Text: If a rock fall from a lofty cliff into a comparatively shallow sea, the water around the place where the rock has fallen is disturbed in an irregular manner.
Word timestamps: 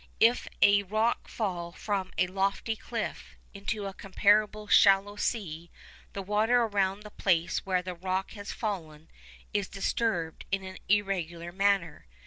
If 0.19 0.47
a 0.63 0.81
rock 0.81 1.27
fall 1.27 1.71
from 1.71 2.11
a 2.17 2.25
lofty 2.25 2.75
cliff 2.75 3.35
into 3.53 3.85
a 3.85 3.93
comparatively 3.93 4.65
shallow 4.71 5.15
sea, 5.15 5.69
the 6.13 6.23
water 6.23 6.63
around 6.63 7.01
the 7.03 7.11
place 7.11 7.67
where 7.67 7.83
the 7.83 7.93
rock 7.93 8.31
has 8.31 8.51
fallen 8.51 9.11
is 9.53 9.67
disturbed 9.67 10.45
in 10.51 10.63
an 10.63 10.79
irregular 10.89 11.51
manner. 11.51 12.07